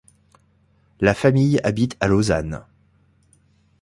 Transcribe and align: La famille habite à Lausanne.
La 0.99 1.13
famille 1.13 1.59
habite 1.63 1.95
à 1.99 2.07
Lausanne. 2.07 2.65